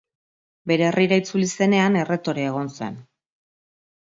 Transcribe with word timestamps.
Bere 0.71 0.87
herrira 0.91 1.19
itzuli 1.21 1.49
zenean, 1.59 1.99
erretore 2.05 2.47
egon 2.53 2.73
zen. 2.79 2.99